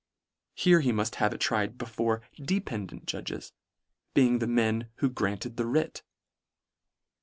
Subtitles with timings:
[0.55, 3.53] Here he muft have it tried before dependant judges,
[4.15, 6.01] being the men who granted the writ.